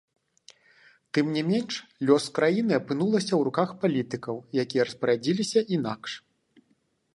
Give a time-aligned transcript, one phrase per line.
[1.17, 1.73] Тым не менш,
[2.09, 6.11] лёс краіны апынулася ў руках палітыкаў, якія распарадзіліся інакш.